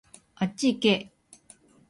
[0.33, 1.13] あっちいけ